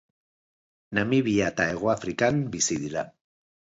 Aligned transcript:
Namibia 0.99 1.49
eta 1.53 1.67
Hegoafrikan 1.73 2.41
bizi 2.57 2.79
dira. 2.87 3.05